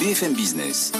[0.00, 0.90] BFM Business.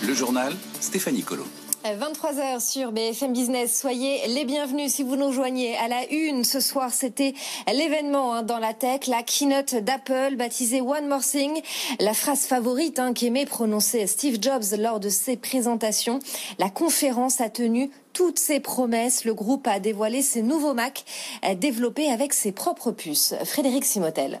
[0.00, 1.42] Le journal Stéphanie Colo.
[1.84, 3.76] 23h sur BFM Business.
[3.80, 6.44] Soyez les bienvenus si vous nous joignez à la une.
[6.44, 7.34] Ce soir, c'était
[7.66, 11.60] l'événement hein, dans la tech, la keynote d'Apple baptisée One More Thing.
[11.98, 16.20] La phrase favorite hein, qu'aimait prononcer Steve Jobs lors de ses présentations.
[16.60, 19.24] La conférence a tenu toutes ses promesses.
[19.24, 21.04] Le groupe a dévoilé ses nouveaux Mac
[21.44, 23.34] euh, développés avec ses propres puces.
[23.44, 24.38] Frédéric Simotel.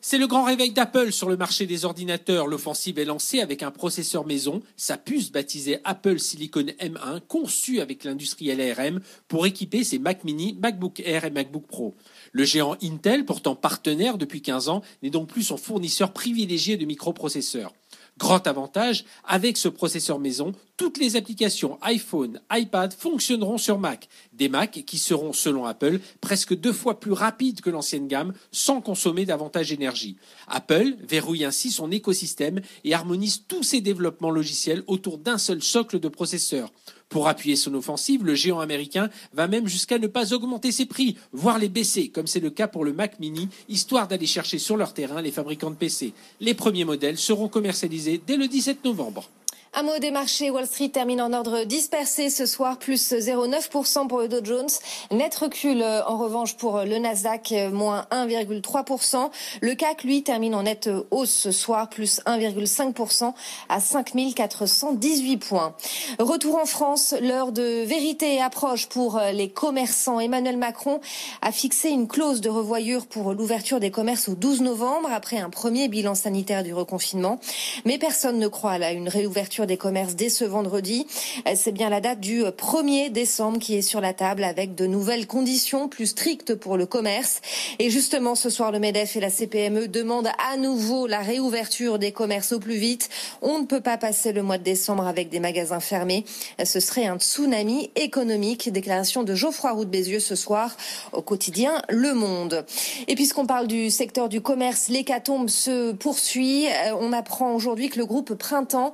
[0.00, 2.46] C'est le grand réveil d'Apple sur le marché des ordinateurs.
[2.46, 8.04] L'offensive est lancée avec un processeur maison, sa puce baptisée Apple Silicon M1, conçue avec
[8.04, 11.96] l'industriel ARM pour équiper ses Mac mini, MacBook Air et MacBook Pro.
[12.30, 16.86] Le géant Intel, pourtant partenaire depuis 15 ans, n'est donc plus son fournisseur privilégié de
[16.86, 17.72] microprocesseurs.
[18.18, 24.08] Grand avantage, avec ce processeur maison, toutes les applications iPhone, iPad fonctionneront sur Mac.
[24.32, 28.80] Des Macs qui seront, selon Apple, presque deux fois plus rapides que l'ancienne gamme sans
[28.80, 30.16] consommer davantage d'énergie.
[30.48, 36.00] Apple verrouille ainsi son écosystème et harmonise tous ses développements logiciels autour d'un seul socle
[36.00, 36.72] de processeurs.
[37.08, 41.16] Pour appuyer son offensive, le géant américain va même jusqu'à ne pas augmenter ses prix,
[41.32, 44.76] voire les baisser, comme c'est le cas pour le Mac mini, histoire d'aller chercher sur
[44.76, 46.12] leur terrain les fabricants de PC.
[46.40, 49.30] Les premiers modèles seront commercialisés dès le 17 novembre.
[49.74, 54.20] Un mot des marchés, Wall Street termine en ordre dispersé ce soir, plus 0,9% pour
[54.20, 54.68] le Dow Jones.
[55.10, 59.30] Net recul euh, en revanche pour le Nasdaq, euh, moins 1,3%.
[59.60, 63.34] Le CAC, lui, termine en nette hausse ce soir, plus 1,5%
[63.68, 65.74] à 5418 points.
[66.18, 70.18] Retour en France, l'heure de vérité approche pour euh, les commerçants.
[70.18, 71.00] Emmanuel Macron
[71.42, 75.50] a fixé une clause de revoyure pour l'ouverture des commerces au 12 novembre, après un
[75.50, 77.38] premier bilan sanitaire du reconfinement.
[77.84, 81.06] Mais personne ne croit à une réouverture des commerces dès ce vendredi.
[81.46, 84.86] Euh, c'est bien la date du 1er décembre qui est sur la table avec de
[84.86, 87.40] nouvelles conditions plus strictes pour le commerce.
[87.78, 92.12] Et justement, ce soir, le MEDEF et la CPME demandent à nouveau la réouverture des
[92.12, 93.08] commerces au plus vite.
[93.42, 96.24] On ne peut pas passer le mois de décembre avec des magasins fermés.
[96.62, 98.70] Ce serait un tsunami économique.
[98.72, 100.76] Déclaration de Geoffroy Roux de Bézieux ce soir
[101.12, 102.64] au quotidien Le Monde.
[103.06, 106.66] Et puisqu'on parle du secteur du commerce, l'hécatombe se poursuit.
[106.66, 108.92] Euh, on apprend aujourd'hui que le groupe Printemps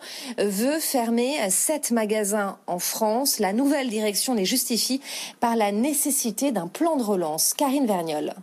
[0.54, 3.40] veut fermer sept magasins en France.
[3.40, 5.00] La nouvelle direction les justifie
[5.40, 7.54] par la nécessité d'un plan de relance.
[7.54, 8.34] Karine Vergnol.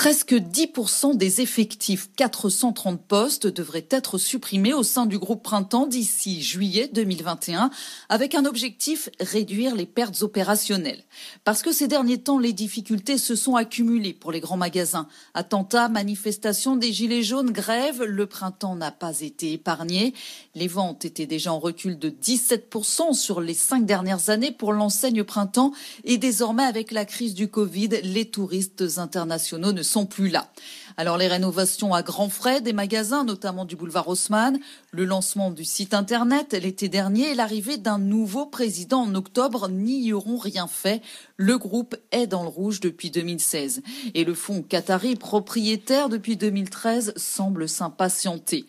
[0.00, 6.40] Presque 10% des effectifs, 430 postes, devraient être supprimés au sein du groupe Printemps d'ici
[6.40, 7.70] juillet 2021,
[8.08, 11.02] avec un objectif réduire les pertes opérationnelles.
[11.42, 15.08] Parce que ces derniers temps, les difficultés se sont accumulées pour les grands magasins.
[15.34, 20.14] Attentats, manifestations des Gilets jaunes, grèves, le printemps n'a pas été épargné.
[20.54, 25.24] Les ventes étaient déjà en recul de 17% sur les cinq dernières années pour l'enseigne
[25.24, 25.72] Printemps
[26.04, 30.48] et désormais avec la crise du Covid, les touristes internationaux ne sont plus là.
[30.96, 34.58] Alors les rénovations à grands frais des magasins, notamment du boulevard Haussmann,
[34.90, 40.12] le lancement du site internet l'été dernier et l'arrivée d'un nouveau président en octobre n'y
[40.12, 41.00] auront rien fait.
[41.36, 43.82] Le groupe est dans le rouge depuis 2016
[44.14, 48.66] et le fonds Qatari propriétaire depuis 2013 semble s'impatienter.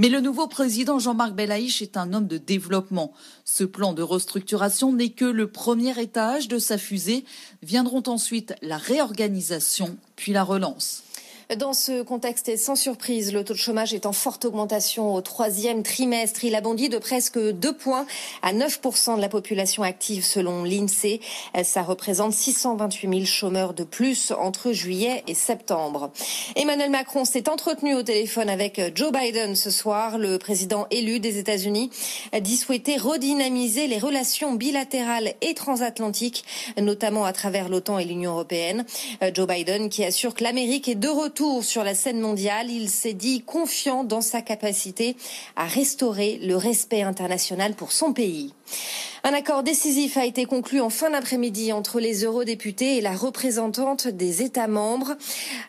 [0.00, 3.12] Mais le nouveau président Jean-Marc Belaïch est un homme de développement.
[3.44, 7.26] Ce plan de restructuration n'est que le premier étage de sa fusée.
[7.62, 11.02] Viendront ensuite la réorganisation, puis la relance.
[11.56, 15.20] Dans ce contexte et sans surprise, le taux de chômage est en forte augmentation au
[15.20, 16.44] troisième trimestre.
[16.44, 18.06] Il a bondi de presque 2 points
[18.42, 21.20] à 9% de la population active selon l'INSEE.
[21.64, 26.12] Ça représente 628 000 chômeurs de plus entre juillet et septembre.
[26.54, 30.18] Emmanuel Macron s'est entretenu au téléphone avec Joe Biden ce soir.
[30.18, 31.90] Le président élu des États-Unis
[32.40, 36.44] dit souhaiter redynamiser les relations bilatérales et transatlantiques,
[36.80, 38.84] notamment à travers l'OTAN et l'Union européenne.
[39.34, 42.70] Joe Biden qui assure que l'Amérique est de retour sur la scène mondiale.
[42.70, 45.16] Il s'est dit confiant dans sa capacité
[45.56, 48.52] à restaurer le respect international pour son pays.
[49.22, 54.08] Un accord décisif a été conclu en fin d'après-midi entre les eurodéputés et la représentante
[54.08, 55.14] des États membres.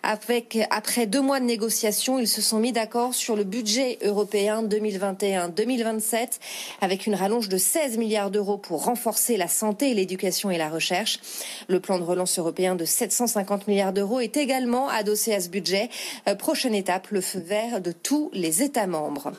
[0.03, 6.39] Après deux mois de négociations, ils se sont mis d'accord sur le budget européen 2021-2027
[6.80, 11.19] avec une rallonge de 16 milliards d'euros pour renforcer la santé, l'éducation et la recherche.
[11.68, 15.89] Le plan de relance européen de 750 milliards d'euros est également adossé à ce budget.
[16.30, 19.33] Euh, prochaine étape, le feu vert de tous les États membres.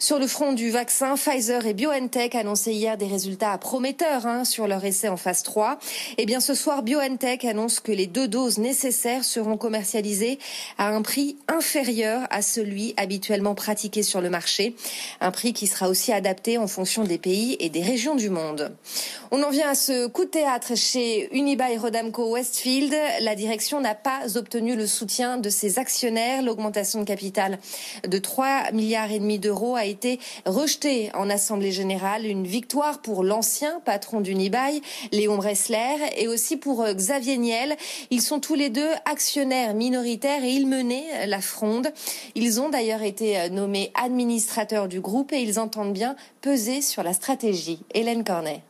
[0.00, 4.68] Sur le front du vaccin, Pfizer et BioNTech annonçaient hier des résultats prometteurs hein, sur
[4.68, 5.78] leur essai en phase 3.
[6.18, 10.38] Eh bien, ce soir, BioNTech annonce que les deux doses nécessaires seront commercialisées
[10.78, 14.76] à un prix inférieur à celui habituellement pratiqué sur le marché.
[15.20, 18.72] Un prix qui sera aussi adapté en fonction des pays et des régions du monde.
[19.32, 22.94] On en vient à ce coup de théâtre chez Unibail Rodamco Westfield.
[23.22, 26.42] La direction n'a pas obtenu le soutien de ses actionnaires.
[26.42, 27.58] L'augmentation de capital
[28.06, 32.26] de 3 milliards et demi d'euros a été rejetée en assemblée générale.
[32.26, 34.80] Une victoire pour l'ancien patron d'Unibail,
[35.12, 37.76] Léon Bressler, et aussi pour euh, Xavier Niel.
[38.10, 41.88] Ils sont tous les deux actionnaires minoritaires et ils menaient la fronde.
[42.34, 47.02] Ils ont d'ailleurs été euh, nommés administrateurs du groupe et ils entendent bien peser sur
[47.02, 47.80] la stratégie.
[47.94, 48.62] Hélène Cornet.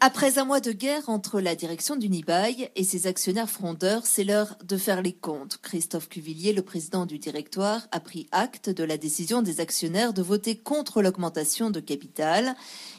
[0.00, 4.58] Après un mois de guerre entre la direction d'Unibail et ses actionnaires frondeurs, c'est l'heure
[4.62, 5.58] de faire les comptes.
[5.62, 10.20] Christophe Cuvillier, le président du directoire, a pris acte de la décision des actionnaires de
[10.20, 12.56] voter contre l'augmentation de capital.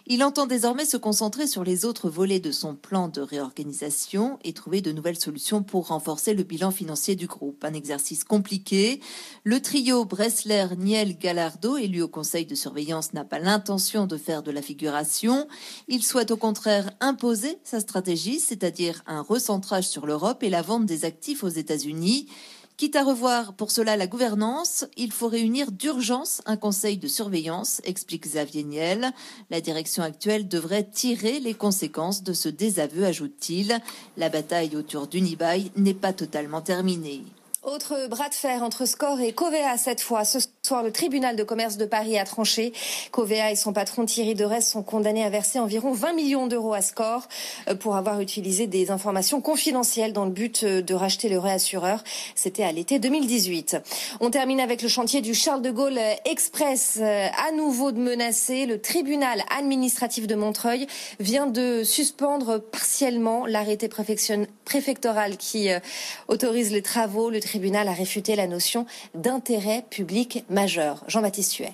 [0.08, 4.54] Il entend désormais se concentrer sur les autres volets de son plan de réorganisation et
[4.54, 7.64] trouver de nouvelles solutions pour renforcer le bilan financier du groupe.
[7.64, 9.02] Un exercice compliqué.
[9.44, 14.42] Le trio Bressler, Niel, Gallardo, élu au conseil de surveillance, n'a pas l'intention de faire
[14.42, 15.48] de la figuration.
[15.88, 20.86] Il souhaite au contraire imposer sa stratégie, c'est-à-dire un recentrage sur l'Europe et la vente
[20.86, 22.28] des actifs aux États-Unis.
[22.78, 27.82] Quitte à revoir pour cela la gouvernance, il faut réunir d'urgence un conseil de surveillance,
[27.86, 29.12] explique Xavier Niel.
[29.50, 33.80] La direction actuelle devrait tirer les conséquences de ce désaveu, ajoute-t-il.
[34.16, 37.24] La bataille autour d'Unibail n'est pas totalement terminée.
[37.64, 40.26] Autre bras de fer entre Score et Covea cette fois.
[40.26, 42.72] Ce soir, le tribunal de commerce de Paris a tranché.
[43.12, 46.82] Covea et son patron Thierry Derez sont condamnés à verser environ 20 millions d'euros à
[46.82, 47.28] Score
[47.68, 52.04] euh, pour avoir utilisé des informations confidentielles dans le but euh, de racheter le réassureur.
[52.36, 53.78] C'était à l'été 2018.
[54.20, 57.00] On termine avec le chantier du Charles de Gaulle Express.
[57.02, 60.86] Euh, à nouveau de menacer, le tribunal administratif de Montreuil
[61.20, 65.70] vient de suspendre partiellement l'arrêté préfectoral qui
[66.28, 67.30] autorise les travaux.
[67.30, 71.04] Le tribunal a réfuté la notion d'intérêt public majeur.
[71.08, 71.74] Jean-Baptiste Huet.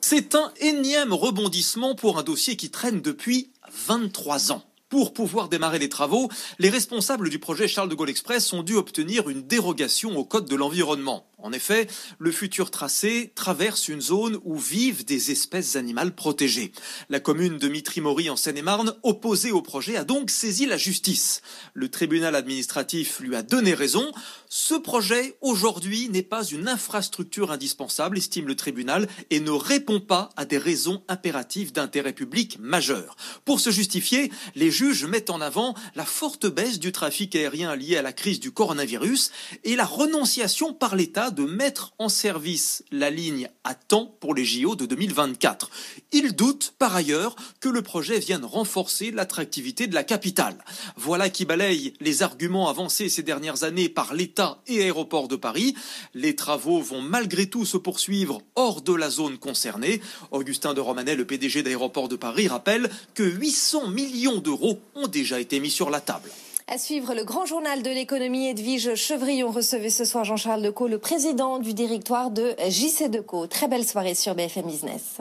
[0.00, 3.50] C'est un énième rebondissement pour un dossier qui traîne depuis
[3.86, 4.62] 23 ans.
[4.90, 6.28] Pour pouvoir démarrer les travaux,
[6.58, 10.48] les responsables du projet Charles de Gaulle Express ont dû obtenir une dérogation au Code
[10.48, 11.26] de l'environnement.
[11.44, 11.88] En effet,
[12.18, 16.72] le futur tracé traverse une zone où vivent des espèces animales protégées.
[17.10, 21.42] La commune de Mitry-Mory en Seine-et-Marne, opposée au projet, a donc saisi la justice.
[21.74, 24.10] Le tribunal administratif lui a donné raison.
[24.48, 30.30] Ce projet, aujourd'hui, n'est pas une infrastructure indispensable, estime le tribunal, et ne répond pas
[30.38, 33.16] à des raisons impératives d'intérêt public majeur.
[33.44, 37.98] Pour se justifier, les juges mettent en avant la forte baisse du trafic aérien lié
[37.98, 39.30] à la crise du coronavirus
[39.64, 44.44] et la renonciation par l'État de mettre en service la ligne à temps pour les
[44.44, 45.70] JO de 2024.
[46.12, 50.64] Il doute par ailleurs que le projet vienne renforcer l'attractivité de la capitale.
[50.96, 55.74] Voilà qui balaye les arguments avancés ces dernières années par l'État et Aéroports de Paris.
[56.14, 60.00] Les travaux vont malgré tout se poursuivre hors de la zone concernée.
[60.30, 65.40] Augustin de Romanet, le PDG d'Aéroports de Paris, rappelle que 800 millions d'euros ont déjà
[65.40, 66.30] été mis sur la table.
[66.66, 70.96] À suivre le grand journal de l'économie, Edwige Chevrillon recevait ce soir Jean-Charles Decaux, le
[70.96, 73.46] président du directoire de JC Decaux.
[73.46, 75.18] Très belle soirée sur BFM Business.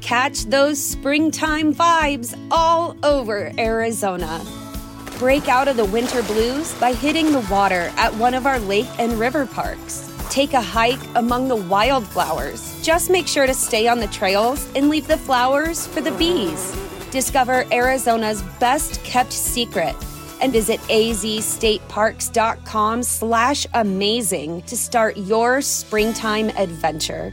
[0.00, 4.40] Catch those springtime vibes all over Arizona.
[5.18, 8.88] Break out of the winter blues by hitting the water at one of our lake
[8.98, 10.10] and river parks.
[10.30, 12.80] Take a hike among the wildflowers.
[12.82, 16.74] Just make sure to stay on the trails and leave the flowers for the bees.
[17.10, 19.94] Discover Arizona's best kept secret
[20.40, 27.32] and visit azstateparks.com slash amazing to start your springtime adventure.